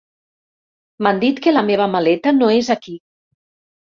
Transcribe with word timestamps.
M'han 1.07 1.19
dit 1.23 1.41
que 1.43 1.53
la 1.53 1.63
meva 1.67 1.87
maleta 1.95 2.33
no 2.39 2.49
és 2.57 2.71
aquí. 2.79 2.95